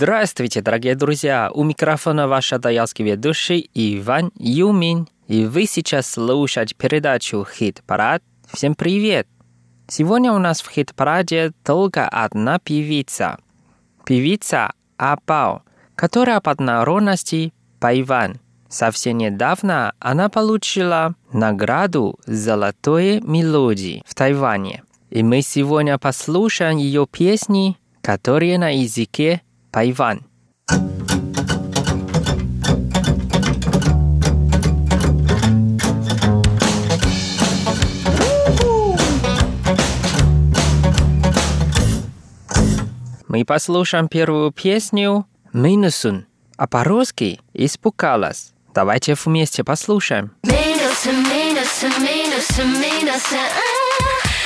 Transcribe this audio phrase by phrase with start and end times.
[0.00, 1.50] Здравствуйте, дорогие друзья!
[1.52, 5.06] У микрофона ваш даялский ведущий Иван Юмин.
[5.28, 8.22] И вы сейчас слушаете передачу «Хит-парад».
[8.50, 9.28] Всем привет!
[9.88, 13.36] Сегодня у нас в хит-параде только одна певица.
[14.06, 15.64] Певица Апао,
[15.96, 18.40] которая под народности Пайван.
[18.70, 24.82] Совсем недавно она получила награду «Золотое мелодии» в Тайване.
[25.10, 30.20] И мы сегодня послушаем ее песни, которые на языке Тайвань.
[43.28, 48.52] Мы послушаем первую песню «Минусун», а по-русски «Испугалась».
[48.74, 50.32] Давайте вместе послушаем.
[50.42, 53.79] Минусы, минусы, минусы, минусы, а.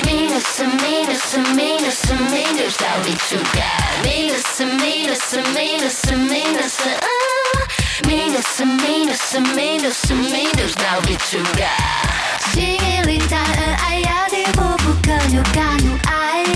[0.02, 4.04] Minus and minus and minus and minus, I'll be too bad.
[4.04, 7.66] Minus and minus and minus and minus, ah.
[8.06, 12.10] Minus and minus and minus and minus, I'll be too bad.
[12.52, 16.53] 吸引力太恩爱，压低我不可扭，敢扭爱。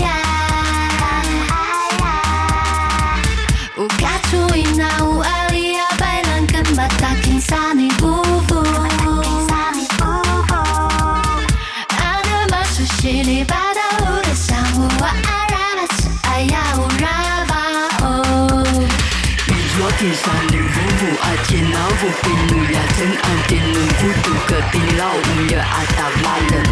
[22.01, 25.57] vùng tình lùi là thân an tiền lùi vui tù cờ tình lao ung nhờ
[25.59, 26.63] a tà ma lần.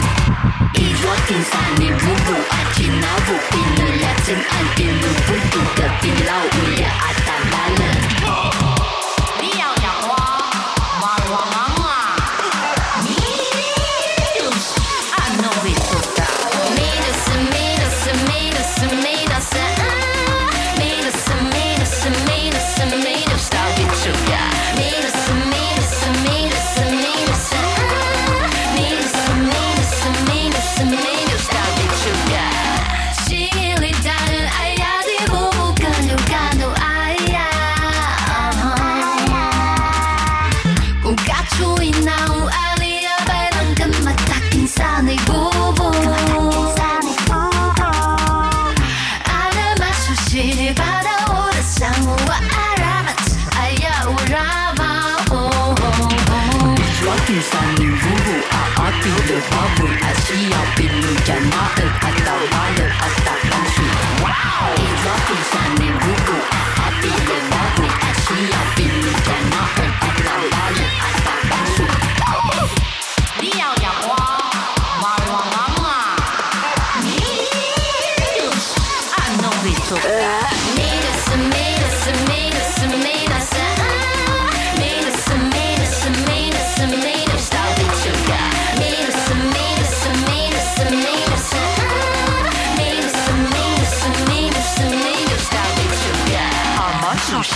[0.74, 4.44] Y rõ tình sản nên vui vụ a chỉ ná vùng tình lùi là thân
[4.44, 7.07] an tiền lùi vui tù cờ tình lao ung nhờ a
[59.08, 59.88] Plus de bambou,
[60.54, 61.87] up in the calme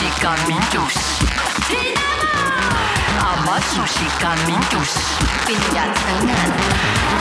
[0.02, 0.96] sushi caminhos.
[3.22, 4.94] Ama sushi caminhos.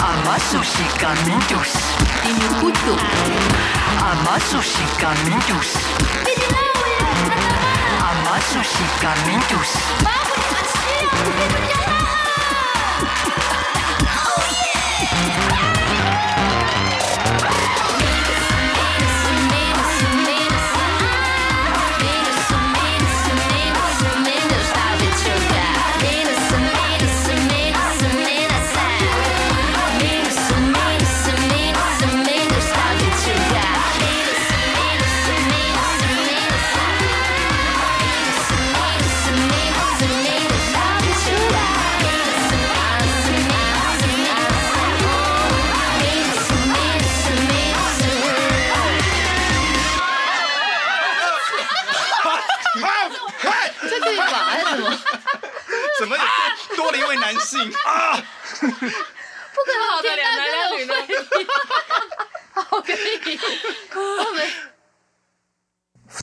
[0.00, 1.72] Ama sushi caminhos.
[2.22, 2.96] Tinucutu.
[4.00, 5.68] Ama sushi caminhos.
[8.08, 9.70] Ama sushi caminhos.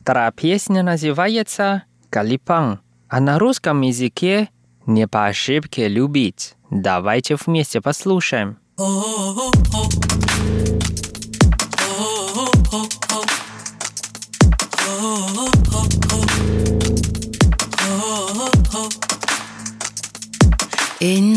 [0.07, 4.47] Вторая песня называется «Калипан», а на русском языке
[4.85, 6.55] «Не по ошибке любить».
[6.71, 8.57] Давайте вместе послушаем.
[21.01, 21.36] Inaaw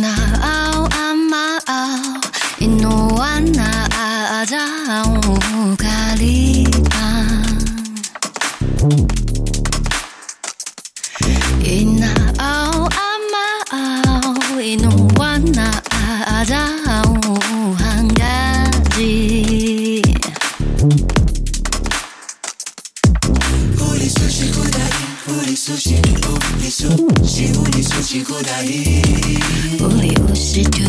[30.52, 30.82] 十九，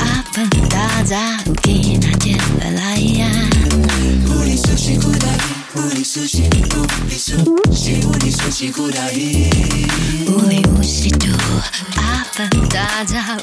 [0.00, 3.30] 阿凡达扎古吉那杰拉拉呀。
[4.26, 7.36] 乌里苏西古达伊，乌里苏西乌里苏
[7.72, 8.90] 西乌里苏西古。
[11.94, 13.38] 阿凡达扎。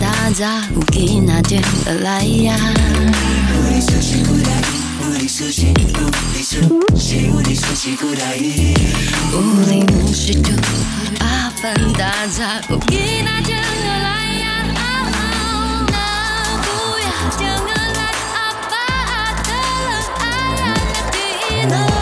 [0.00, 2.56] 大闸乌龟哪天而来呀？
[3.54, 4.50] 乌龟熟悉古代，
[5.00, 6.60] 乌龟熟悉，乌龟熟
[6.96, 8.36] 悉，谁乌龟熟悉古代？
[9.32, 9.34] 乌
[9.64, 10.52] 龟不是土，
[11.98, 13.64] 大闸乌龟哪天而
[14.02, 14.08] 来
[14.40, 14.44] 呀？
[14.76, 14.80] 阿
[15.90, 15.94] 妈，
[16.66, 16.70] 我
[17.00, 17.06] 呀，
[17.38, 17.70] 将来
[18.34, 18.36] 阿
[18.68, 18.72] 爸
[19.42, 19.44] 的
[20.18, 20.20] 家
[20.58, 20.62] 呀，
[20.94, 22.01] 要填了。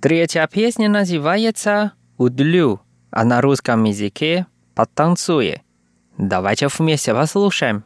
[0.00, 5.62] Третья песня называется «Удлю», а на русском языке «Потанцуй».
[6.18, 7.82] Давайте вместе послушаем.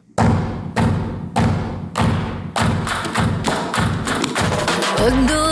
[4.99, 5.50] Uduli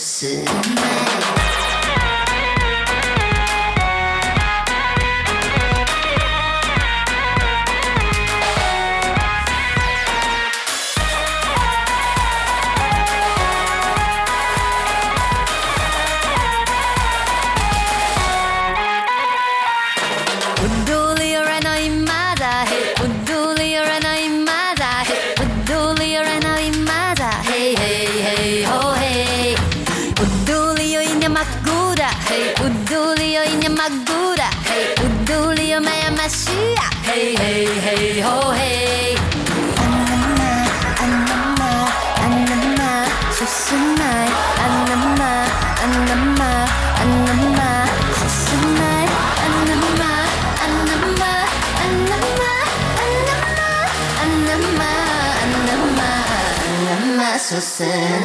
[0.00, 0.44] sim
[57.80, 58.19] said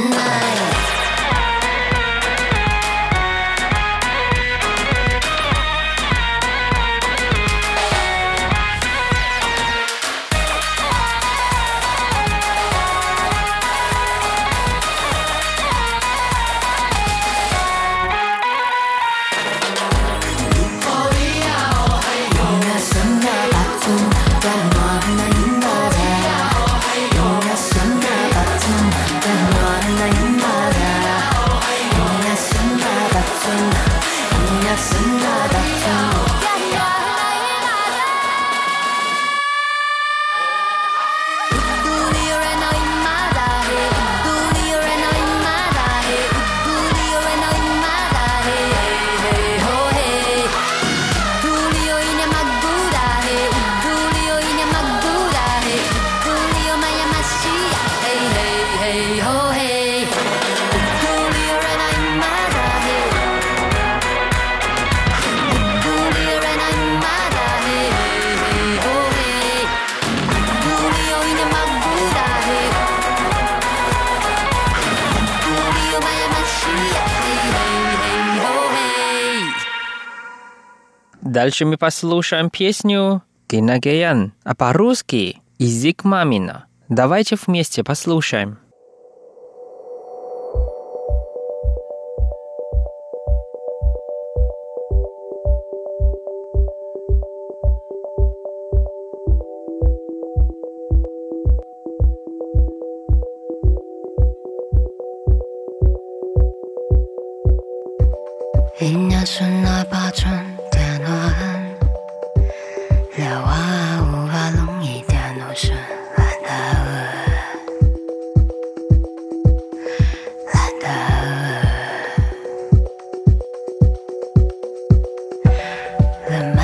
[81.35, 86.63] дальше мы послушаем песню «Кинагеян», а по-русски язык мамина».
[86.87, 88.57] Давайте вместе послушаем.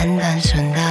[0.01, 0.90] 很单纯的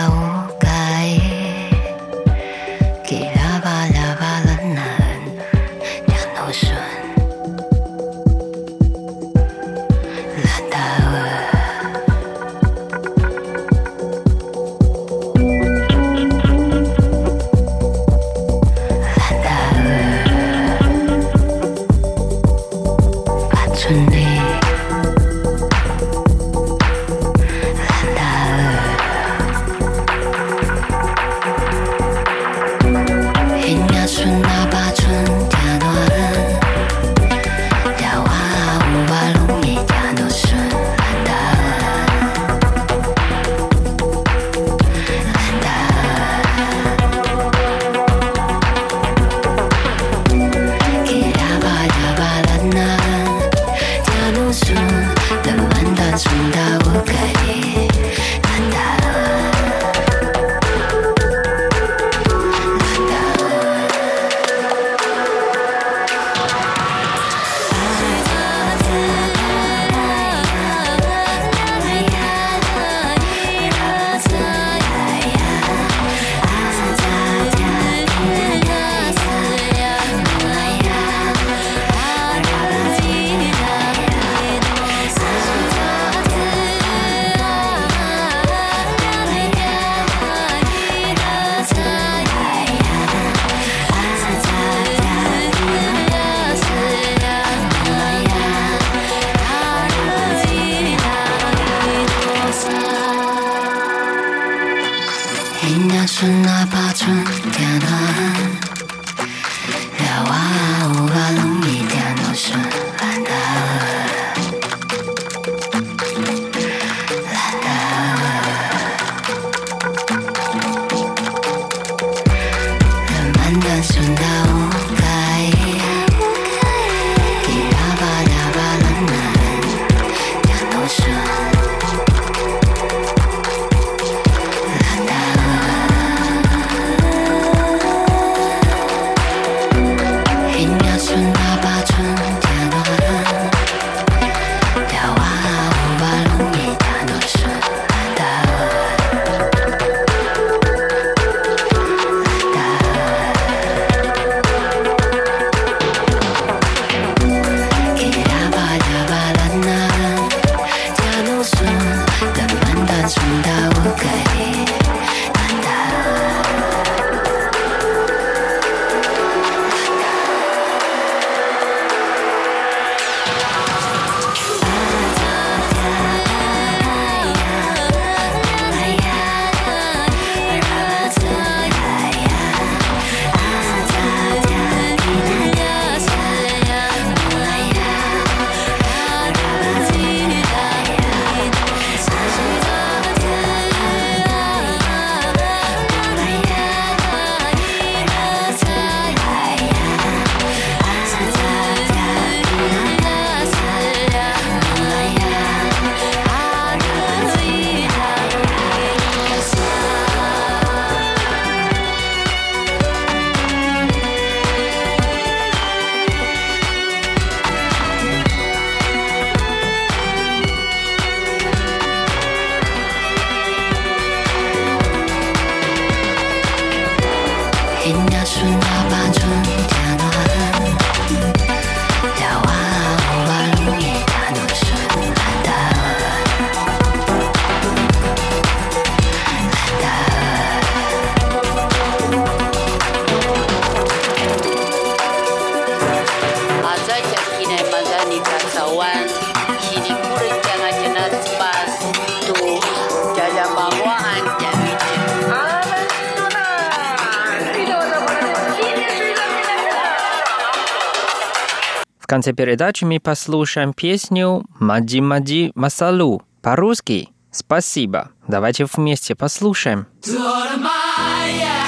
[262.11, 268.11] конце передачи мы послушаем песню «Мади Мади Масалу» по-русски «Спасибо».
[268.27, 269.87] Давайте вместе послушаем.
[270.05, 271.60] Дура.